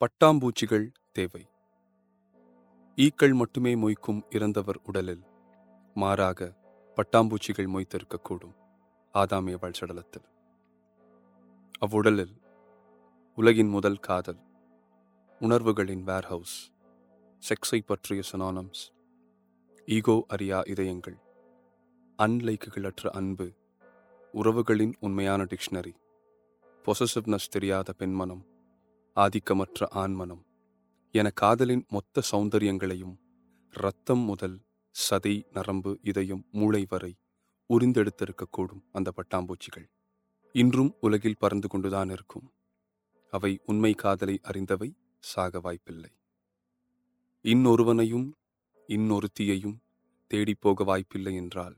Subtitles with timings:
[0.00, 1.48] பட்டாம்பூச்சிகள் தேவை.
[2.96, 5.22] ஈக்கள் மட்டுமே மொய்க்கும் இறந்தவர் உடலில்.
[5.94, 6.56] மாறாக
[6.96, 8.54] பட்டாம்பூச்சிகள் மொய்த்திருக்கக்கூடும்.
[9.14, 10.26] ஆதாமியவாள் சடலத்தில்
[11.86, 12.34] அவ்வுடலில்
[13.34, 14.38] உலகின் முதல் காதல்.
[15.40, 16.58] உணர்வுகளின் வேர்ஹவுஸ்
[17.42, 18.82] செக்ஸை பற்றிய சனானம்ஸ்
[19.86, 21.18] ஈகோ அறியா இதயங்கள்.
[22.18, 23.52] அன்லைக்குகளற்ற அன்பு.
[24.34, 25.94] உறவுகளின் உண்மையான டிக்ஷனரி
[26.84, 28.44] பொசசிவ்னஸ் தெரியாத பெண்மனம்.
[29.16, 30.42] ஆதிக்கமற்ற ஆண்மனம்
[31.14, 33.14] என காதலின் மொத்த சௌந்தரியங்களையும்
[33.74, 34.56] ரத்தம் முதல்
[34.94, 37.12] சதை நரம்பு இதயம் மூளை வரை
[37.70, 39.86] உரிந்தெடுத்திருக்கக்கூடும் அந்த பட்டாம்பூச்சிகள்.
[40.54, 42.46] இன்றும் உலகில் பறந்து கொண்டுதான் இருக்கும்.
[43.32, 46.12] அவை உண்மை காதலை அறிந்தவை சாக வாய்ப்பில்லை.
[47.44, 48.28] இன்னொருவனையும்
[48.88, 49.76] இன்னொருத்தியையும்
[50.30, 51.76] தேடிப் போக வாய்ப்பில்லை என்றால்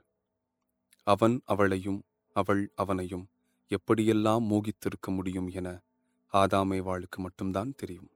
[1.06, 2.00] அவன் அவளையும்
[2.36, 3.26] அவள் அவனையும்
[3.70, 5.68] எப்படியெல்லாம் மோகித்திருக்க முடியும் என
[6.32, 8.10] ஆதாமேவாளுக்கு மட்டும்தான் தெரியும்.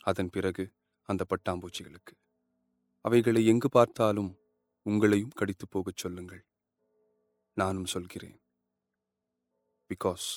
[0.00, 0.72] அதன் பிறகு
[1.08, 2.14] அந்த பட்டாம்பூச்சிகளுக்கு
[3.00, 4.38] அவைகளை எங்கு பார்த்தாலும்
[4.84, 6.44] உங்களையும் கடித்து போகச் சொல்லுங்கள்.
[7.54, 8.40] நானும் சொல்கிறேன்.
[9.88, 10.28] Because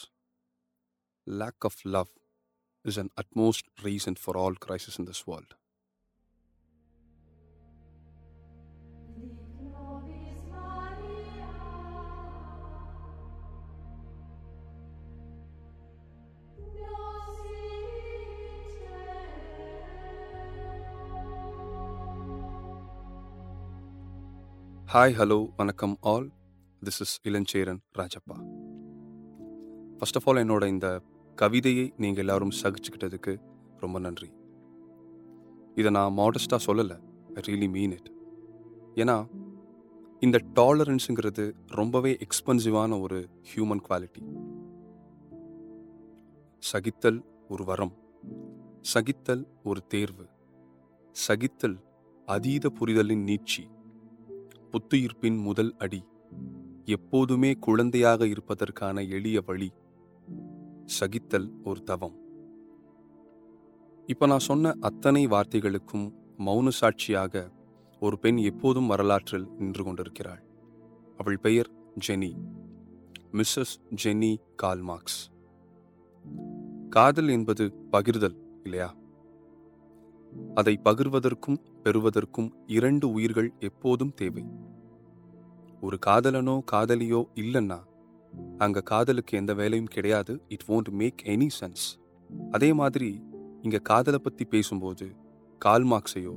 [1.23, 2.11] lack of love
[2.81, 5.55] is an utmost reason for all crisis in this world
[24.95, 26.31] hi hello வணக்கம் all
[26.85, 28.35] this is Ilancheran Rajappa.
[29.97, 31.01] First of all என்னோட இந்த
[31.35, 33.37] கவிதையை நீங்கள் எல்லாரும் சகிச்சுக்கிட்டதுக்கு
[33.79, 34.31] ரொம்ப நன்றி.
[35.75, 36.99] இதை நான் மாடஸ்டாக சொல்லலை
[37.33, 38.11] ஐ ரியலி மீன் இட்
[38.95, 39.27] ஏன்னா
[40.19, 44.23] இந்த டாலரன்ஸுங்கிறது ரொம்பவே எக்ஸ்பென்சிவான ஒரு ஹியூமன் குவாலிட்டி
[46.59, 47.95] சகித்தல் ஒரு வரம்.
[48.81, 50.29] சகித்தல் ஒரு தேர்வு.
[51.11, 51.77] சகித்தல்
[52.25, 53.74] அதீத புரிதலின் நீட்சி.
[54.75, 56.03] புத்துயிர்ப்பின் முதல் அடி.
[56.85, 59.71] எப்போதுமே குழந்தையாக இருப்பதற்கான எளிய வழி
[60.85, 62.15] சகித்தல் ஒரு தவம்.
[64.05, 67.51] இப்ப நான் சொன்ன அத்தனை வார்த்தைகளுக்கும் மௌன சாட்சியாக
[67.99, 70.43] ஒரு பெண் எப்போதும் வரலாற்றில் நின்று கொண்டிருக்கிறாள்.
[71.17, 71.71] அவள் பெயர்
[72.07, 72.33] ஜெனி.
[73.31, 75.21] Mrs Jenny Karl Marx.
[76.89, 78.95] காதல் என்பது பகிர்தல் இல்லையா?
[80.55, 84.45] அதை பகிர்வதற்கும் பெறுவதற்கும் இரண்டு உயிர்கள் எப்போதும் தேவை.
[85.81, 87.79] ஒரு காதலனோ காதலியோ இல்லைன்னா
[88.57, 90.41] அங்க காதலுக்கு எந்த வேலையும் கிடையாது.
[90.47, 91.85] It won't make any sense
[92.51, 93.21] அதே மாதிரி
[93.61, 95.15] இங்க காதலை பத்தி பேசும்போது
[95.65, 96.35] கால்மார்க்ஸையோ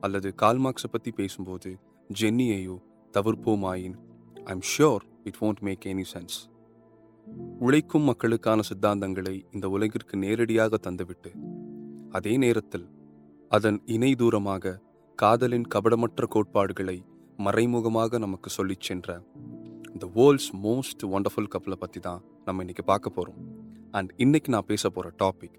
[0.00, 1.78] அல்லது கால்மார்க்ஸை பத்தி பேசும்போது
[2.20, 2.76] ஜென்னியையோ
[3.18, 3.94] தவிர்ப்போமாயின்
[4.44, 6.36] I'm sure it won't make any sense
[7.58, 11.30] உழைக்கும் மக்களுக்கான சித்தாந்தங்களை இந்த உலகிற்கு நேரடியாக தந்துவிட்டு
[12.10, 12.99] அதே நேரத்தில்
[13.50, 14.72] அதன் இணை தூரமாக
[15.18, 16.94] காதலின் கபடமற்ற கோட்பாடுகளை
[17.36, 19.08] மறைமுகமாக நமக்கு சொல்லிச் சென்ற
[19.98, 23.40] த வேர்ல்ட்ஸ் மோஸ்ட் ஒண்டர்ஃபுல் கப்பலை பற்றி தான் நம்ம இன்னைக்கு பார்க்க போகிறோம்
[23.90, 25.56] அண்ட் இன்னைக்கு நான் பேச போகிற topic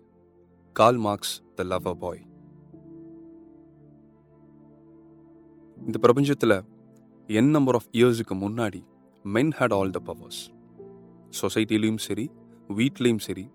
[0.75, 2.21] Karl Marx the lover boy
[5.77, 6.57] இந்த பிரபஞ்சத்தில்
[7.29, 8.81] என் நம்பர் ஆஃப் இயர்ஸுக்கு முன்னாடி
[9.25, 10.41] men had all the powers
[11.41, 12.27] சொசைட்டிலையும் சரி
[12.75, 13.45] வீட்லேயும் சரி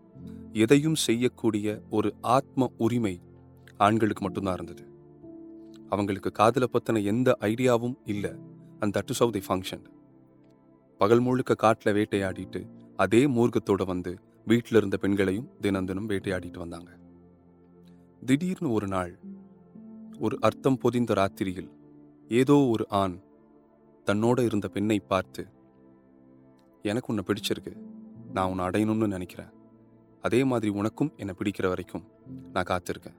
[0.56, 3.14] எதையும் செய்யக்கூடிய ஒரு ஆத்ம உரிமை
[3.78, 4.84] ஆண்களுக்கு மட்டும்தான் இருந்தது.
[5.88, 8.30] அவங்களுக்கு காதலை பற்றின எந்த ஐடியாவும் இல்லை.
[8.80, 9.84] And that is how the function
[10.98, 12.60] பகல் முழுக்க காட்டில் வேட்டையாடிட்டு
[12.96, 16.90] அதே மூர்க்கத்தோட வந்து வீட்டில் இருந்த பெண்களையும் தினம் தினம் வேட்டையாடிட்டு வந்தாங்க.
[18.26, 19.18] திடீர்னு ஒரு நாள்
[20.18, 21.70] ஒரு அர்த்தம் பொதிந்த ராத்திரியில்
[22.28, 23.16] ஏதோ ஒரு ஆண்
[24.06, 25.46] தன்னோட இருந்த பெண்ணை பார்த்து
[26.82, 27.72] எனக்கு உன்னை பிடிச்சிருக்கு.
[28.32, 29.52] நான் உன்னை அடையணும்னு நினைக்கிறேன்.
[30.22, 32.04] அதே மாதிரி உனக்கும் என்னை பிடிக்கிற வரைக்கும்
[32.52, 33.18] நான் காத்திருக்கேன்.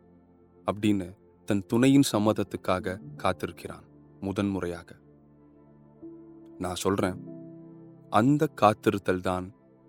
[0.72, 1.07] அப்படின்னு
[1.45, 3.85] தன் துணையின் சம்மதத்துக்காக காத்திருக்கிறான்
[4.19, 4.89] முதன்முறையாக
[6.57, 7.19] நான் சொல்றேன்
[8.09, 9.45] அந்த காத்திருத்தல் தான்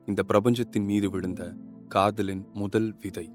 [0.08, 1.42] இந்த பிரபஞ்சத்தின் மீது விழுந்த
[1.88, 3.26] காதலின் முதல் விதை.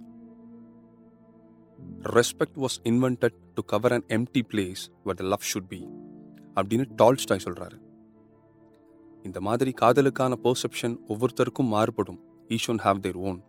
[2.16, 5.82] Respect was invented to cover an empty place where the love should be
[6.56, 7.78] அப்படின்னு டால்ஸ்டாய் சொல்றாரு.
[9.24, 12.20] இந்த மாதிரி காதலுக்கான பெர்செப்ஷன் ஒவ்வொருத்தருக்கும் மாறுபடும்.
[12.50, 13.40] Each one have their own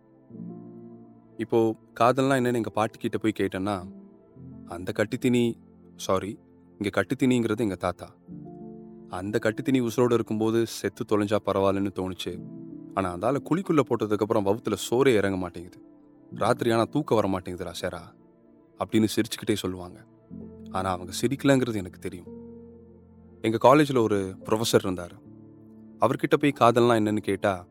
[1.37, 3.75] இப்போது காதல்லாம் என்னென்னு எங்கள் பாட்டிக்கிட்ட போய் கேட்டேன்னா
[4.65, 5.57] அந்த கட்டித்தினி
[5.95, 6.39] சாரி
[6.79, 8.15] இங்கே கட்டித்தினிங்கிறது எங்கள் தாத்தா.
[9.09, 12.33] அந்த கட்டித்தினி உசுரோடு இருக்கும்போது செத்து தொலைஞ்சா பரவாயில்லன்னு தோணுச்சு.
[12.93, 15.79] ஆனால் அதால குழிக்குள்ளே போட்டதுக்கப்புறம் வவுத்தில் சோறே இறங்க மாட்டேங்குது.
[16.31, 18.13] ராத்திரி ஆனால் தூக்கம் வர மாட்டேங்குதுடா சேரா
[18.79, 19.97] அப்படின்னு சிரிச்சுக்கிட்டே சொல்லுவாங்க.
[20.71, 22.29] ஆனால் அவங்க சிரிக்கலங்கிறது எனக்கு தெரியும்.
[23.41, 25.15] எங்கள் காலேஜில் ஒரு ப்ரொஃபஸர் இருந்தார்.
[25.99, 27.63] அவர்கிட்ட போய் காதல்லாம் என்னன்னு கேட்டால்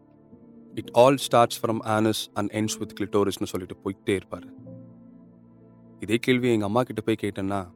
[0.75, 4.47] it all starts from anus and ends with கிளிட்டோரிஸ்னு சொல்லிட்டு போயிட்டே இருப்பார்.
[6.01, 7.71] இதே கேள்வி எங்கள் அம்மா கிட்ட போய் கேட்டேன்னா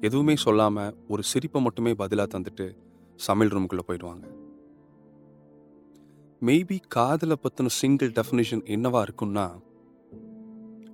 [0.00, 2.76] எதுவுமே சொல்லாமல் ஒரு சிரிப்பை மட்டுமே பதிலாக தந்துட்டு
[3.16, 4.26] சமையல் ரூமுக்குள்ளே போயிடுவாங்க.
[6.40, 9.46] மேபி காதலை பற்றின சிங்கிள் டெஃபினேஷன் என்னவா இருக்கும்னா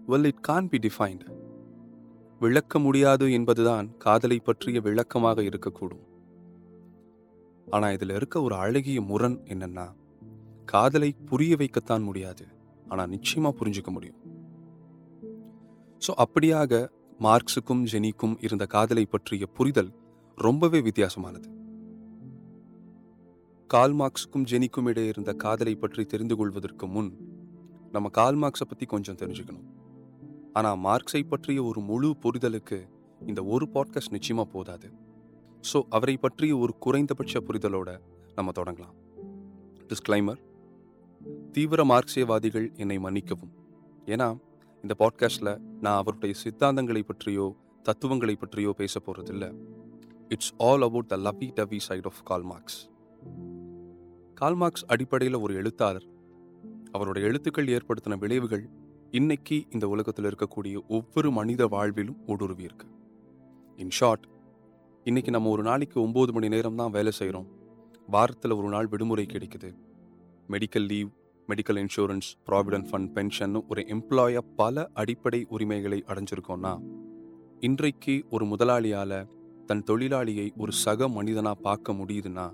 [0.09, 1.25] well it can't be defined
[2.41, 6.07] விளக்க முடியாது என்பதுதான் காதலை பற்றிய விளக்கமாக இருக்கக்கூடும்.
[7.71, 9.87] ஆனால் இதில் இருக்க ஒரு அழகிய முரண் என்னென்னா
[10.65, 12.45] காதலை புரிய வைக்கத்தான் முடியாது.
[12.89, 14.21] ஆனா நிச்சயமா புரிஞ்சுக்க முடியும்.
[16.07, 16.89] ஸோ அப்படியாக
[17.21, 19.93] மார்க்ஸுக்கும் ஜெனிக்கும் இருந்த காதலை பற்றிய புரிதல்
[20.35, 21.49] ரொம்பவே வித்தியாசமானது.
[23.67, 27.17] கால் மார்க்ஸுக்கும் ஜெனிக்கும் இடையே இருந்த காதலை பற்றி தெரிந்து கொள்வதற்கு முன்
[27.93, 29.69] நம்ம கால் மார்க்ஸை பத்தி கொஞ்சம் தெரிஞ்சுக்கணும்.
[30.53, 32.89] ஆனா மார்க்ஸை பற்றிய ஒரு முழு புரிதலுக்கு
[33.27, 34.89] இந்த ஒரு பாட்காஸ்ட் நிச்சயமா போதாது.
[35.73, 37.99] ஸோ அவரை பற்றிய ஒரு குறைந்தபட்ச புரிதலோட
[38.35, 38.95] நம்ம தொடங்கலாம்.
[39.89, 40.41] டிஸ்க்ளைமர்
[41.53, 43.53] தீவிர மார்க்சியவாதிகள் என்னை மன்னிக்கவும்.
[44.07, 44.39] ஏன்னா
[44.83, 49.55] இந்த பாட்காஸ்ட்ல நான் அவருடைய சித்தாந்தங்களை பற்றியோ தத்துவங்களை பற்றியோ பேச போறதில்ல.
[50.29, 52.93] It's all about the lovey dovey side of Karl Marx
[54.41, 56.07] Karl Marx அடிப்படையில் ஒரு எழுத்தாளர்.
[56.93, 58.69] அவருடைய எழுத்துக்கள் ஏற்படுத்தின விளைவுகள்
[59.11, 62.87] இன்னைக்கு இந்த உலகத்தில் இருக்கக்கூடிய ஒவ்வொரு மனித வாழ்விலும் ஊடுருவி இருக்கு.
[63.77, 64.27] இன் ஷார்ட்
[65.05, 67.47] இன்னைக்கு நம்ம ஒரு நாளைக்கு ஒம்பது மணி நேரம் தான் வேலை செய்கிறோம்
[68.07, 69.75] வாரத்தில் ஒரு நாள் விடுமுறை கிடைக்குது.
[70.49, 71.11] Medical leave
[71.49, 76.73] medical insurance provident fund pension ஒரு எம்ப்ளாயாக பல அடிப்படை உரிமைகளை அடைஞ்சிருக்கோம்னா
[77.61, 79.19] இன்றைக்கு ஒரு முதலாளியால்
[79.67, 82.47] தன் தொழிலாளியை ஒரு சக மனிதனாக பார்க்க முடியுதுன்னா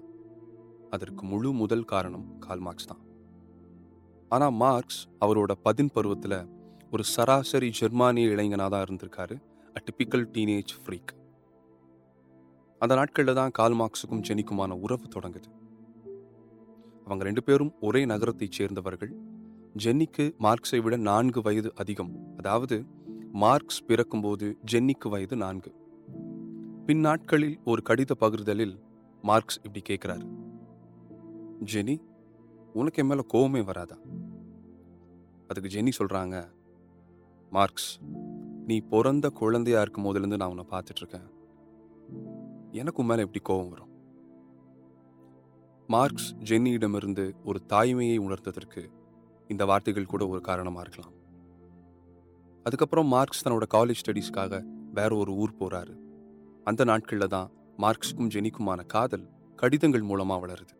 [0.91, 3.03] அதற்கு முழு முதல் காரணம் கால் மார்க்ஸ் தான்.
[4.29, 6.39] ஆனால் மார்க்ஸ் அவரோட பதின் பருவத்தில்
[6.91, 9.37] ஒரு சராசரி ஜெர்மானிய இளைஞனாக தான் இருந்திருக்காரு.
[9.77, 11.13] அ டிப்பிக்கல் டீனேஜ் ஃப்ரீக்
[12.79, 15.49] அந்த நாட்களில் தான் கால் மார்க்ஸுக்கும் ஜெனிக்குமான உறவு தொடங்குது.
[17.11, 19.15] அவங்க ரெண்டு பேரும் ஒரே நகரத்தைச் சேர்ந்தவர்கள்.
[19.85, 22.35] ஜென்னிக்கு மார்க்ஸை விட நான்கு வயது அதிகம்.
[22.37, 22.85] அதாவது
[23.33, 25.75] மார்க்ஸ் பிறக்கும்போது ஜென்னிக்கு வயது நான்கு.
[26.87, 28.79] பின் நாட்களில் ஒரு கடித பகிர்தலில்
[29.23, 30.27] மார்க்ஸ் இப்படி கேட்கிறாரு.
[31.73, 31.99] ஜெனி
[32.73, 33.97] உனக்கு என் மேல கோவமே வராதா?
[35.49, 36.49] அதுக்கு ஜெனி சொல்றாங்க
[37.51, 37.99] மார்க்ஸ்
[38.67, 41.31] நீ பிறந்த குழந்தையா இருக்கும் போதுலேருந்து நான் உன்னை பார்த்துட்டு இருக்கேன்.
[42.71, 43.90] எனக்கு மேலே மேல எப்படி கோபம் வரும்.
[45.93, 48.83] மார்க்ஸ் ஜென்னியிடமிருந்து ஒரு தாய்மையை உணர்ந்ததற்கு
[49.49, 51.17] இந்த வார்த்தைகள் கூட ஒரு காரணமாக இருக்கலாம்.
[52.67, 54.63] அதுக்கப்புறம் மார்க்ஸ் தன்னோட காலேஜ் ஸ்டடீஸ்க்காக
[54.95, 55.95] வேற ஒரு ஊர் போகிறாரு
[56.65, 59.27] அந்த நாட்களில் தான் மார்க்ஸுக்கும் ஜெனிக்குமான காதல்
[59.57, 60.75] கடிதங்கள் மூலமாக வளருது.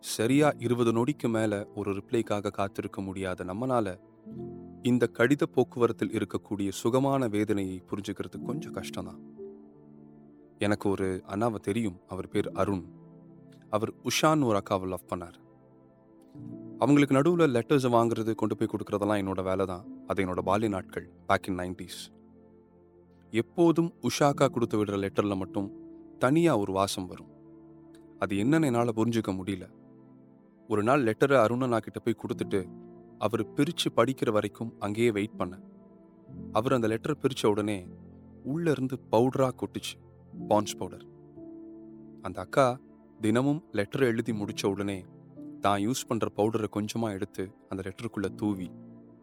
[0.00, 3.96] சரியா இருபது நொடிக்கு மேலே ஒரு ரிப்ளைக்காக காத்திருக்க முடியாத நம்மனால
[4.82, 9.20] இந்த கடித போக்குவரத்தில் இருக்கக்கூடிய சுகமான வேதனையை புரிஞ்சுக்கிறது கொஞ்சம் கஷ்டம்தான்.
[10.58, 12.00] எனக்கு ஒரு அண்ணாவை தெரியும்.
[12.08, 13.06] அவர் பேர் அருண்.
[13.70, 15.38] அவர் உஷான்னு ஒரு அக்காவை லவ் பண்ணார்.
[16.78, 19.84] அவங்களுக்கு நடுவில் லெட்டர்ஸ் வாங்குறது கொண்டு போய் கொடுக்குறதெல்லாம் என்னோட வேலை தான்.
[20.06, 22.00] அது என்னோட பால்ய நாட்கள் பேக் இன் நைன்டிஸ்
[23.30, 25.68] எப்போதும் உஷாக்கா கொடுத்து விடுற லெட்டரில் மட்டும்
[26.18, 27.32] தனியாக ஒரு வாசம் வரும்.
[28.18, 29.66] அது என்னன்னு என்னால் புரிஞ்சுக்க முடியல.
[30.68, 32.60] ஒரு நாள் லெட்டரை அருணனா கிட்ட போய் கொடுத்துட்டு
[33.18, 35.64] அவர் பிரித்து படிக்கிற வரைக்கும் அங்கேயே வெயிட் பண்ணேன்.
[36.52, 37.86] அவர் அந்த லெட்டரை பிரித்த உடனே
[38.44, 39.94] உள்ளேருந்து இருந்து கொட்டுச்சு
[40.48, 41.06] பான்ஸ் பவுடர்
[42.22, 42.66] அந்த அக்கா
[43.22, 44.96] தினமும் லெட்டர் எழுதி முடிச்ச உடனே
[45.60, 48.68] தான் யூஸ் பண்ற பவுடரை கொஞ்சமா எடுத்து அந்த லெட்டருக்குள்ளே தூவி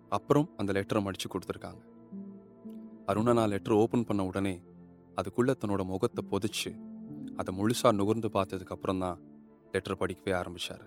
[0.10, 1.82] அப்புறம் அந்த லெட்டரை மடித்து கொடுத்துருக்காங்க.
[3.12, 4.54] அருணனா லெட்டர் ஓபன் பண்ண உடனே
[5.20, 6.72] அதுக்குள்ள தன்னோட முகத்தை பொதிச்சு
[7.36, 9.22] அதை முழுசா நுகர்ந்து பார்த்ததுக்கு அப்புறம் தான்
[9.72, 10.86] லெட்டர் படிக்கவே ஆரம்பிச்சாரு.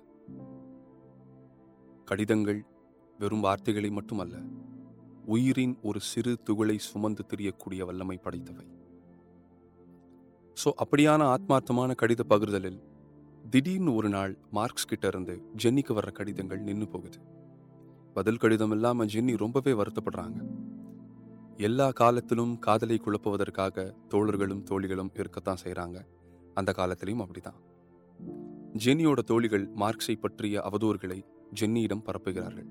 [2.04, 2.60] கடிதங்கள்
[3.18, 4.36] வெறும் வார்த்தைகளை மட்டுமல்ல
[5.24, 8.66] உயிரின் ஒரு சிறு துகளை சுமந்து திரியக்கூடிய வல்லமை படைத்தவை.
[10.56, 12.78] ஸோ அப்படியான ஆத்மார்த்தமான கடித பகிர்தலில்
[13.50, 17.18] திடீர்னு ஒரு நாள் மார்க்ஸ் கிட்ட இருந்து ஜென்னிக்கு வர்ற கடிதங்கள் நின்று போகுது.
[18.14, 20.40] பதில் கடிதம் இல்லாம ஜென்னி ரொம்பவே வருத்தப்படுறாங்க.
[21.56, 26.06] எல்லா காலத்திலும் காதலை குழப்புவதற்காக தோழர்களும் தோழிகளும் இருக்கத்தான் செய்கிறாங்க
[26.54, 27.60] அந்த காலத்திலையும் அப்படிதான்
[28.84, 31.24] ஜென்னியோட தோழிகள் மார்க்ஸை பற்றிய அவதூறுகளை
[31.60, 32.68] ஜென்னியிடம் பரப்புகிறார்கள்.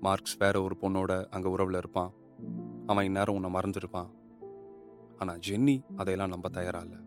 [0.00, 2.12] மார்க்ஸ் வேற ஒரு பொண்ணோட அங்கே உறவுல இருப்பான்.
[2.86, 4.10] அவன் இந்நேரம் உன்னை மறந்துருப்பான்.
[5.18, 7.00] ஆனால் ஜென்னி அதையெல்லாம் நம்ப தயாரா இல்லை.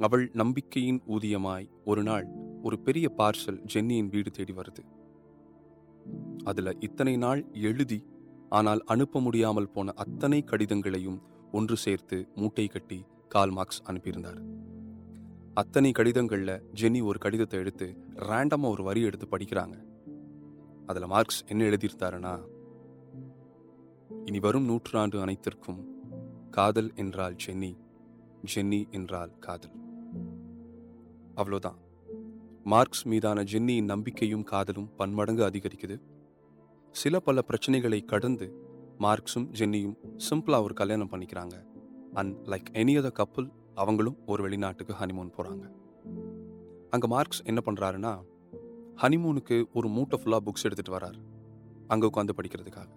[0.00, 2.26] அவள் நம்பிக்கையின் ஊதியமாய் ஒரு நாள்
[2.62, 4.82] ஒரு பெரிய பார்சல் ஜென்னியின் வீடு தேடி வருது.
[6.44, 7.98] அதுல இத்தனை நாள் எழுதி
[8.48, 11.18] ஆனால் அனுப்ப முடியாமல் போன அத்தனை கடிதங்களையும்
[11.52, 14.40] ஒன்று சேர்த்து மூட்டை கட்டி கால் மார்க்ஸ் அனுப்பியிருந்தார்.
[15.54, 16.52] அத்தனை கடிதங்கள்ல
[16.82, 17.88] ஜென்னி ஒரு கடிதத்தை எடுத்து
[18.30, 19.76] ரேண்டமா ஒரு வரி எடுத்து படிக்கிறாங்க.
[20.86, 22.34] அதுல மார்க்ஸ் என்ன எழுதியிருந்தாருன்னா
[24.26, 25.82] இனி வரும் நூற்றாண்டு அனைத்திற்கும்
[26.50, 27.72] காதல் என்றால் ஜென்னி
[28.54, 29.76] ஜென்னி என்றால் காதல்.
[31.40, 31.78] அவ்வளோதான்.
[32.72, 35.96] மார்க்ஸ் மீதான ஜென்னியின் நம்பிக்கையும் காதலும் பன்மடங்கு அதிகரிக்குது.
[36.94, 38.46] சில பல பிரச்சனைகளை கடந்து
[39.04, 39.96] மார்க்ஸும் ஜென்னியும்
[40.28, 41.56] சிம்பிளாக ஒரு கல்யாணம் பண்ணிக்கிறாங்க.
[42.20, 45.64] And like any other couple அவங்களும் ஒரு வெளிநாட்டுக்கு ஹனிமூன் போகிறாங்க
[46.90, 48.12] அங்கே மார்க்ஸ் என்ன பண்ணுறாருன்னா
[49.02, 51.18] ஹனிமூனுக்கு ஒரு மூட்டை ஃபுல்லாக புக்ஸ் எடுத்துகிட்டு வரார்.
[51.92, 52.90] அங்கே உட்காந்து படிக்கிறதுக்காக.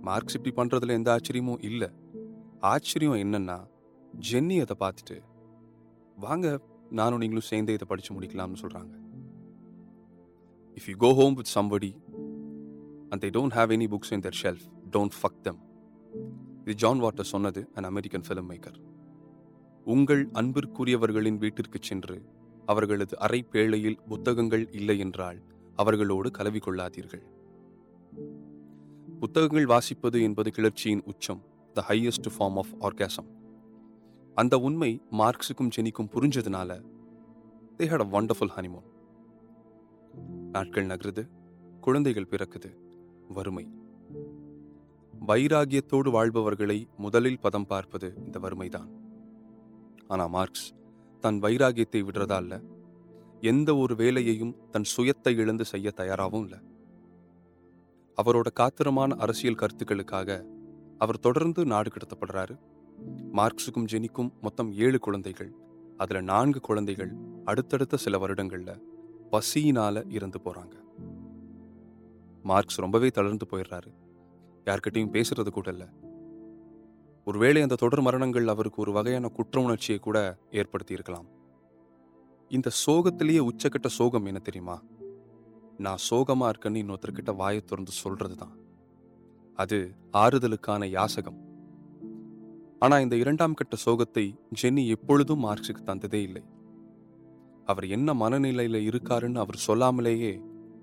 [0.00, 1.88] மார்க்ஸ் இப்படி பண்ணுறதுல எந்த ஆச்சரியமும் இல்லை.
[2.72, 3.58] ஆச்சரியம் என்னன்னா
[4.30, 5.16] ஜென்னி அதை பார்த்துட்டு
[6.16, 6.46] வாங்க
[6.90, 9.02] நானும் நீங்களும் சேர்ந்தே இதை படித்து முடிக்கலாம்னு சொல்கிறாங்க
[10.74, 11.96] if you go home with somebody
[13.08, 15.58] and they don't have any books in their shelf don't fuck them
[16.60, 18.82] இது ஜான் வாட்டர் சொன்னது அன் அமெரிக்கன் ஃபிலிம் மேக்கர்
[19.84, 22.22] உங்கள் அன்பிற்குரியவர்களின் வீட்டிற்கு சென்று
[22.66, 25.42] அவர்களது அறை பேழையில் புத்தகங்கள் இல்லை என்றால்
[25.74, 27.22] அவர்களோடு கலவி கொள்ளாதீர்கள்.
[29.20, 33.43] புத்தகங்கள் வாசிப்பது என்பது கிளர்ச்சியின் உச்சம் the highest form of orgasm
[34.34, 36.70] அந்த உண்மை மார்க்ஸுக்கும் ஜெனிக்கும் புரிஞ்சதுனால
[37.78, 38.88] they had a wonderful honeymoon
[40.50, 41.22] நாட்கள் நகருது
[41.80, 42.70] குழந்தைகள் பிறக்குது
[43.28, 43.64] வறுமை.
[45.28, 48.90] வைராகியத்தோடு வாழ்பவர்களை முதலில் பதம் பார்ப்பது இந்த வறுமைதான்.
[50.06, 50.66] ஆனா மார்க்ஸ்
[51.20, 52.54] தன் வைராகியத்தை விடுறதா இல்ல
[53.40, 56.60] எந்த ஒரு வேலையையும் தன் சுயத்தை இழந்து செய்ய தயாராகவும் இல்லை.
[58.18, 60.44] அவரோட காத்திரமான அரசியல் கருத்துக்களுக்காக
[60.98, 62.54] அவர் தொடர்ந்து நாடு கடத்தப்படுறாரு.
[63.32, 65.54] மார்க்ஸுக்கும் ஜெனிக்கும் மொத்தம் ஏழு குழந்தைகள்.
[65.96, 68.80] அதுல நான்கு குழந்தைகள் அடுத்தடுத்த சில வருடங்கள்ல
[69.32, 70.72] பசியினால இறந்து போறாங்க.
[72.42, 73.94] மார்க்ஸ் ரொம்பவே தளர்ந்து போயிடுறாரு.
[74.64, 75.86] யார்கிட்டயும் பேசுறது கூட இல்லை.
[77.24, 81.26] ஒருவேளை அந்த தொடர் மரணங்கள் அவருக்கு ஒரு வகையான குற்ற உணர்ச்சியை கூட ஏற்படுத்தி இருக்கலாம்.
[82.48, 84.82] இந்த சோகத்திலேயே உச்சக்கட்ட சோகம் என்ன தெரியுமா?
[85.78, 88.56] நான் சோகமா இருக்கேன்னு இன்னொருத்தர்கிட்ட வாயை திறந்து சொல்கிறது தான்
[89.54, 91.53] அது ஆறுதலுக்கான யாசகம்.
[92.84, 94.24] ஆனா இந்த இரண்டாம் கட்ட சோகத்தை
[94.62, 96.42] ஜென்னி எப்பொழுதும் மார்க்ஸுக்கு தந்ததே இல்லை.
[97.64, 100.32] அவர் என்ன மனநிலையில இருக்காருன்னு அவர் சொல்லாமலேயே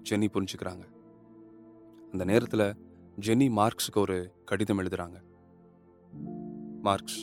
[0.10, 0.84] ஜென்னி புரிஞ்சுக்கிறாங்க.
[2.12, 2.64] அந்த நேரத்துல
[3.20, 5.18] ஜென்னி மார்க்ஸுக்கு ஒரு கடிதம் எழுதுறாங்க.
[6.82, 7.20] மார்க்ஸ்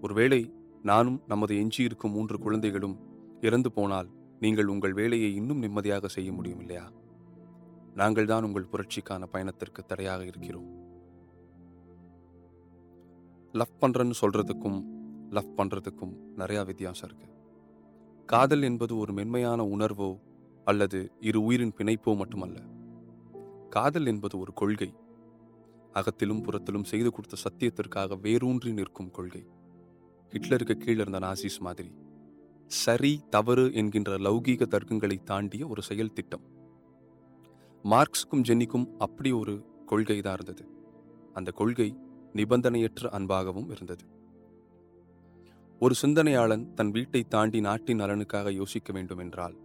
[0.00, 2.96] ஒருவேளை நானும் நமது எஞ்சியிருக்கும் மூன்று குழந்தைகளும்
[3.40, 4.08] இறந்து போனால்
[4.40, 6.92] நீங்கள் உங்கள் வேலையை இன்னும் நிம்மதியாக செய்ய முடியும் இல்லையா?
[7.94, 10.85] நாங்கள் தான் உங்கள் புரட்சிக்கான பயணத்திற்கு தடையாக இருக்கிறோம்.
[13.56, 14.78] லவ் பண்ணுறேன்னு சொல்கிறதுக்கும்
[15.30, 17.28] லவ் பண்ணுறதுக்கும் நிறையா வித்தியாசம் இருக்கு.
[18.26, 20.20] காதல் என்பது ஒரு மென்மையான உணர்வோ
[20.64, 22.58] அல்லது இரு உயிரின் பிணைப்போ மட்டுமல்ல.
[23.70, 24.94] காதல் என்பது ஒரு கொள்கை.
[25.92, 29.44] அகத்திலும் புறத்திலும் செய்து கொடுத்த சத்தியத்திற்காக வேரூன்றி நிற்கும் கொள்கை.
[30.30, 31.90] ஹிட்லருக்கு கீழ் இருந்த நாசிஸ் மாதிரி.
[32.66, 36.44] சரி தவறு என்கின்ற லௌகீக தர்க்கங்களை தாண்டிய ஒரு செயல் திட்டம்.
[37.84, 39.54] மார்க்ஸுக்கும் ஜென்னிக்கும் அப்படி ஒரு
[39.86, 40.64] கொள்கை தான் இருந்தது.
[41.34, 41.88] அந்த கொள்கை
[42.36, 44.04] நிபந்தனையற்ற அன்பாகவும் இருந்தது.
[45.80, 49.56] ஒரு சிந்தனையாளன் தன் வீட்டை தாண்டி நாட்டின் நலனுக்காக யோசிக்க வேண்டும் என்றால்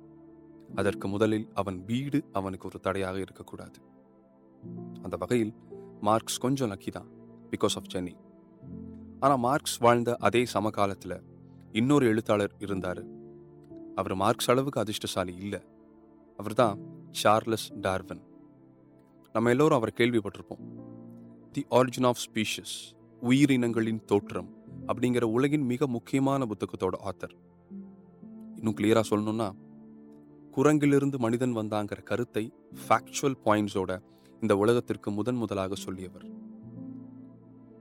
[0.75, 3.79] அதற்கு முதலில் அவன் வீடு அவனுக்கு ஒரு தடையாக இருக்கக்கூடாது.
[5.01, 5.53] அந்த வகையில்
[6.01, 7.07] மார்க்ஸ் கொஞ்சம் லக்கி தான்
[7.51, 8.15] பிகாஸ் ஆஃப் ஜென்னி
[9.19, 11.21] ஆனா மார்க்ஸ் வாழ்ந்த அதே சமகாலத்துல
[11.71, 13.03] இன்னொரு எழுத்தாளர் இருந்தாரு.
[13.95, 15.63] அவர் மார்க்ஸ் அளவுக்கு அதிர்ஷ்டசாலி இல்ல.
[16.37, 16.79] அவர்தான்
[17.11, 18.21] சார்லஸ் டார்வன்.
[19.33, 20.80] நம்ம எல்லோரும் அவரை கேள்விப்பட்டிருப்போம்.
[21.51, 22.75] தி ஆரிஜின் ஆஃப் ஸ்பீஷஸ்
[23.21, 24.49] உயிரினங்களின் தோற்றம்
[24.87, 27.33] அப்படிங்கிற உலகின் மிக முக்கியமான புத்தகத்தோட ஆத்தர்
[28.55, 29.51] இன்னும் கிளியரா சொல்லணும்னா
[30.51, 32.53] குரங்கிலிருந்து மனிதன் வந்தாங்கிற கருத்தை
[32.87, 34.01] ஃபேக்சுவல் பாயிண்ட்ஸோட
[34.41, 36.25] இந்த உலகத்திற்கு முதன் முதலாக சொல்லியவர்.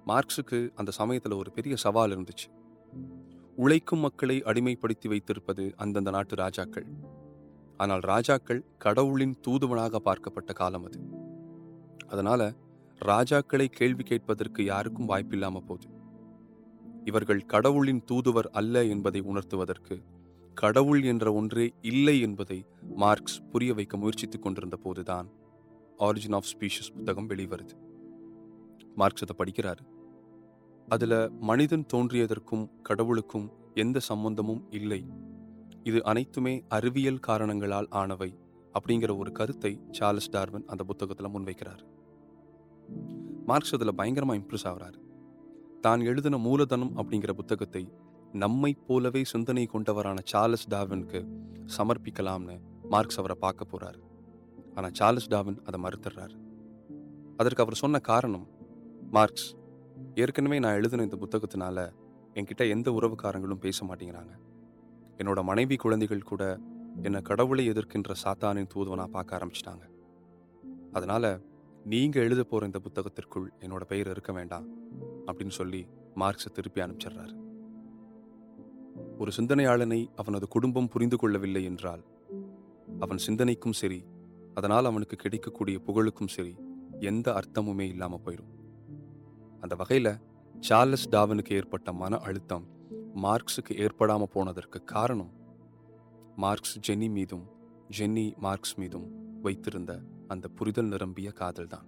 [0.07, 2.49] மார்க்ஸுக்கு அந்த சமயத்துல ஒரு பெரிய சவால் இருந்துச்சு.
[3.57, 6.87] உழைக்கும் மக்களை அடிமைப்படுத்தி வைத்திருப்பது அந்தந்த நாட்டு ராஜாக்கள்.
[7.77, 11.01] ஆனால் ராஜாக்கள் கடவுளின் தூதுவனாக பார்க்கப்பட்ட காலம் அது.
[12.09, 12.55] அதனால
[13.05, 15.89] ராஜாக்களை கேள்வி கேட்பதற்கு யாருக்கும் வாய்ப்பில்லாம போது
[17.05, 20.03] இவர்கள் கடவுளின் தூதுவர் அல்ல என்பதை உணர்த்துவதற்கு
[20.55, 25.29] கடவுள் என்ற ஒன்றே இல்லை என்பதை மார்க்ஸ் புரிய வைக்க முயற்சித்துக் கொண்டிருந்த போதுதான்
[25.99, 27.75] ஆரிஜின் ஆஃப் ஸ்பீஷஸ் புத்தகம் வெளிவருது.
[28.95, 29.85] மார்க்ஸ் அதை படிக்கிறாரு.
[30.89, 35.07] அதுல மனிதன் தோன்றியதற்கும் கடவுளுக்கும் எந்த சம்பந்தமும் இல்லை.
[35.83, 38.39] இது அனைத்துமே அறிவியல் காரணங்களால் ஆனவை
[38.75, 41.83] அப்படிங்கிற ஒரு கருத்தை சார்லஸ் டார்வின் அந்த புத்தகத்தில் முன்வைக்கிறார்.
[43.51, 44.99] மார்க்ஸ் அதில் பயங்கரமாக இம்ப்ரெஸ் ஆகுறாரு.
[45.85, 47.83] தான் எழுதின மூலதனம் அப்படிங்கிற புத்தகத்தை
[48.43, 51.21] நம்மை போலவே சிந்தனை கொண்டவரான சார்லஸ் டாவின்க்கு
[51.77, 52.57] சமர்ப்பிக்கலாம்னு
[52.93, 53.99] மார்க்ஸ் அவரை பார்க்க போகிறார்
[54.77, 56.37] ஆனால் சார்லஸ் டாவின் அதை மறுத்துடுறாரு.
[57.41, 58.47] அதற்கு அவர் சொன்ன காரணம்
[59.17, 59.49] மார்க்ஸ்
[60.23, 61.87] ஏற்கனவே நான் எழுதின இந்த புத்தகத்தினால
[62.41, 64.33] என்கிட்ட எந்த உறவுக்காரங்களும் பேச மாட்டேங்கிறாங்க.
[65.21, 66.43] என்னோட மனைவி குழந்தைகள் கூட
[67.07, 69.85] என்னை கடவுளை எதிர்க்கின்ற சாத்தானின் தூதுவனா பார்க்க ஆரம்பிச்சிட்டாங்க.
[70.97, 71.31] அதனால்
[71.85, 74.67] நீங்க எழுத போற இந்த புத்தகத்திற்குள் என்னோட பெயர் இருக்க வேண்டாம்
[75.27, 77.35] அப்படின்னு சொல்லி மார்க்ஸை திருப்பி அனுப்பிச்சிடுறாரு.
[79.19, 82.05] ஒரு சிந்தனையாளனை அவனது குடும்பம் புரிந்து கொள்ளவில்லை என்றால்
[82.99, 84.05] அவன் சிந்தனைக்கும் சரி
[84.55, 86.57] அதனால் அவனுக்கு கிடைக்கக்கூடிய புகழுக்கும் சரி
[87.01, 88.53] எந்த அர்த்தமுமே இல்லாம போயிடும்
[89.61, 90.17] அந்த வகையில்
[90.61, 92.67] சார்லஸ் டாவனுக்கு ஏற்பட்ட மன அழுத்தம்
[93.15, 95.33] மார்க்ஸுக்கு ஏற்படாம போனதற்கு காரணம்
[96.37, 97.47] மார்க்ஸ் ஜென்னி மீதும்
[97.99, 99.09] ஜென்னி மார்க்ஸ் மீதும்
[99.43, 101.87] வைத்திருந்த அந்த புரிதல் நிரம்பிய காதல்தான்.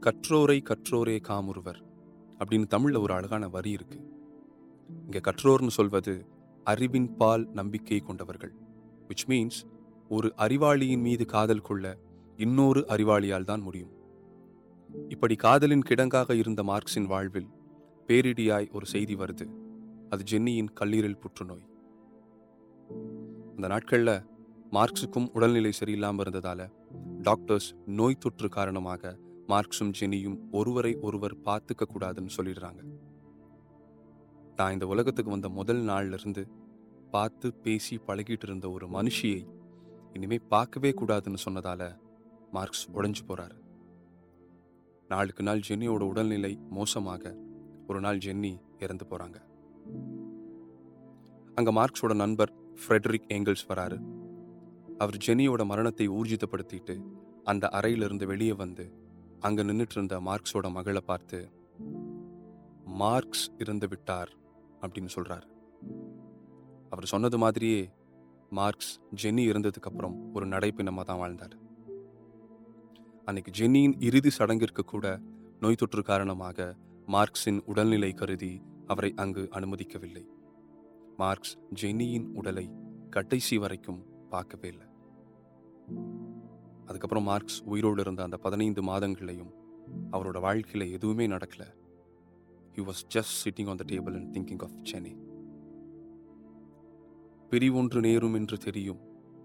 [0.00, 1.82] கற்றோரை கற்றோரே காமுறுவர்
[2.38, 4.08] அப்படின்னு தமிழ்ல ஒரு அழகான வரி இருக்கு.
[5.04, 6.26] இங்க கற்றோர்னு சொல்வது
[6.64, 8.52] அறிவின் பால் நம்பிக்கை கொண்டவர்கள்
[9.08, 9.66] விச் மீன்ஸ்
[10.08, 11.98] ஒரு அறிவாளியின் மீது காதல் கொள்ள
[12.36, 13.90] இன்னொரு அறிவாளியால் தான் முடியும்.
[15.08, 17.48] இப்படி காதலின் கிடங்காக இருந்த மார்க்சின் வாழ்வில்
[18.06, 19.50] பேரிடியாய் ஒரு செய்தி வருது.
[20.08, 21.68] அது ஜென்னியின் கல்லீரல் புற்றுநோய்.
[23.50, 24.29] அந்த நாட்கள்ல
[24.74, 26.64] மார்க்ஸுக்கும் உடல்நிலை சரியில்லாமல் இருந்ததால்
[27.22, 29.12] டாக்டர்ஸ் நோய் தொற்று காரணமாக
[29.48, 32.82] மார்க்ஸும் ஜென்னியும் ஒருவரை ஒருவர் பார்த்துக்க கூடாதுன்னு சொல்லிடுறாங்க.
[34.58, 36.44] நான் இந்த உலகத்துக்கு வந்த முதல் நாள்லேருந்து
[37.10, 39.40] பார்த்து பேசி பழகிட்டு இருந்த ஒரு மனுஷியை
[40.14, 41.86] இனிமே பார்க்கவே கூடாதுன்னு சொன்னதால்
[42.52, 43.56] மார்க்ஸ் உடைஞ்சு போகிறாரு
[45.08, 47.34] நாளுக்கு நாள் ஜென்னியோட உடல்நிலை மோசமாக
[47.88, 49.38] ஒரு நாள் ஜென்னி இறந்து போகிறாங்க
[51.58, 53.98] அங்கே மார்க்ஸோட நண்பர் ஃப்ரெட்ரிக் ஏங்கிள்ஸ் வராரு.
[55.02, 56.94] அவர் ஜென்னியோட மரணத்தை ஊர்ஜிதப்படுத்திட்டு
[57.44, 58.84] அந்த அறையிலிருந்து வெளியே வந்து
[59.40, 61.38] அங்க நின்னுட்டு இருந்த மார்க்ஸோட மகளை பார்த்து
[62.84, 64.30] மார்க்ஸ் இறந்து விட்டார்
[64.82, 65.46] அப்படின்னு சொல்றாரு.
[66.90, 67.80] அவர் சொன்னது மாதிரியே
[68.50, 68.92] மார்க்ஸ்
[69.22, 71.56] ஜென்னி இறந்ததுக்கு அப்புறம் ஒரு நடைப்பினமாக தான் வாழ்ந்தார்.
[73.24, 75.20] அன்னைக்கு ஜென்னியின் இறுதி சடங்கிற்கு கூட
[75.60, 76.76] நோய் தொற்று காரணமாக
[77.08, 78.52] மார்க்ஸின் உடல்நிலை கருதி
[78.86, 80.24] அவரை அங்கு அனுமதிக்கவில்லை.
[81.16, 82.70] மார்க்ஸ் ஜென்னியின் உடலை
[83.10, 84.86] கடைசி வரைக்கும் பார்க்கவே இல்லை.
[86.86, 89.52] அதுக்கப்புறம் மார்க்ஸ் உயிரோடு இருந்த அந்த பதினைந்து மாதங்களையும்
[90.10, 91.64] அவரோட வாழ்க்கையில எதுவுமே நடக்கல.
[92.74, 95.16] He was just sitting on the table and thinking of Chennai
[97.50, 98.98] பிரிவொன்று நேரும் என்று தெரியும்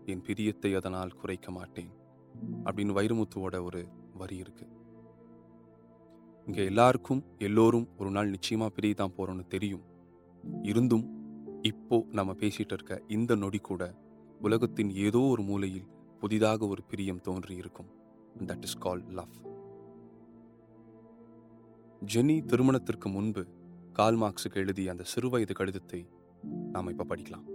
[0.05, 1.91] என் பிரியத்தை அதனால் குறைக்க மாட்டேன்
[2.63, 4.67] அப்படின்னு வைரமுத்துவோட ஒரு வரி இருக்கு.
[6.45, 9.83] இங்கே எல்லாருக்கும் எல்லோரும் ஒரு நாள் நிச்சயமா பிரியதான் போறோம்னு தெரியும்.
[10.61, 11.05] இருந்தும்
[11.61, 13.95] இப்போ நம்ம பேசிட்டு இருக்க இந்த நொடி கூட
[14.41, 15.87] உலகத்தின் ஏதோ ஒரு மூலையில்
[16.19, 17.89] புதிதாக ஒரு பிரியம் தோன்றியிருக்கும்.
[18.39, 19.35] That is call love
[22.13, 23.45] Jenny திருமணத்திற்கு முன்பு
[23.93, 26.07] கால் மார்க்ஸுக்கு எழுதிய அந்த சிறுவயது கடிதத்தை
[26.71, 27.45] நாம் இப்ப படிக்கலாம்.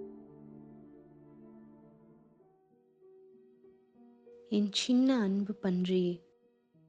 [4.49, 6.21] என் சின்ன அன்பு பன்றியே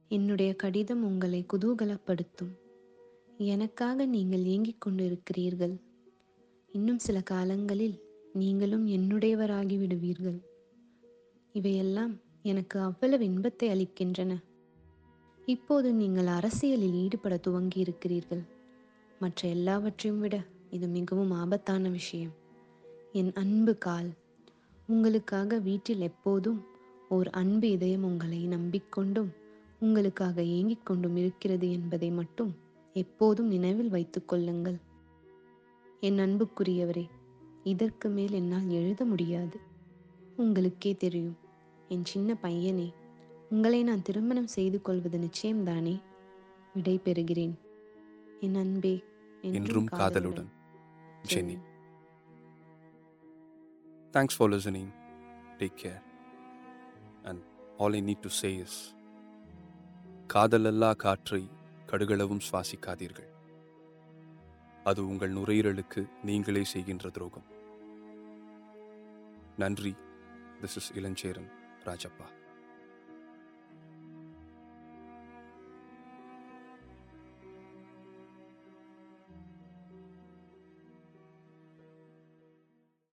[0.08, 2.54] என்னுடைய கடிதம் உங்களை குதூகலப்படுத்தும்.
[3.36, 5.80] எனக்காக நீங்கள் ஏங்கிக் கொண்டிருக்கிறீர்கள்.
[6.72, 10.51] இன்னும் சில காலங்களில் நீங்களும் என்னுடையவராகி விடுவீர்கள்.
[11.52, 14.32] இவையெல்லாம் எனக்கு அவ்வளவு இன்பத்தை அளிக்கின்றன.
[15.46, 18.42] இப்போது நீங்கள் அரசியலில் ஈடுபட துவங்கி இருக்கிறீர்கள்
[19.20, 20.36] மற்ற எல்லாவற்றையும் விட
[20.70, 22.32] இது மிகவும் ஆபத்தான விஷயம்.
[23.12, 24.10] என் அன்பு கால்
[24.86, 26.60] உங்களுக்காக வீட்டில் எப்போதும்
[27.08, 29.30] ஓர் அன்பு இதயம் உங்களை நம்பிக்கொண்டும்
[29.80, 32.52] உங்களுக்காக ஏங்கிக் கொண்டும் இருக்கிறது என்பதை மட்டும்
[32.92, 34.78] எப்போதும் நினைவில் வைத்துக் கொள்ளுங்கள்.
[36.00, 37.06] என் அன்புக்குரியவரே
[37.62, 39.58] இதற்கு மேல் என்னால் எழுத முடியாது.
[40.36, 41.38] உங்களுக்கே தெரியும்
[41.94, 42.86] என் சின்ன பையனே
[43.50, 45.94] உங்களை நான் திருமணம் செய்து கொள்வது நிச்சயம்தானே?
[46.74, 47.54] விடை பெறுகிறேன்
[48.40, 48.92] என் அன்பே
[49.42, 50.48] என்றும் காதலுடன்.
[51.30, 51.56] Jenny
[54.12, 54.90] thanks for listening
[55.58, 56.02] take care
[57.22, 57.44] and
[57.78, 58.80] all I need to say is
[60.34, 61.42] காதலல்லா காற்றை
[61.86, 63.30] கடுகளவும் சுவாசிக்காதீர்கள்.
[64.84, 67.48] அது உங்கள் நுரையீரலுக்கு நீங்களே செய்கின்ற துரோகம்.
[69.56, 69.94] நன்றி.
[70.62, 71.50] This is Ilancheran.
[71.86, 72.26] ராஜப்பா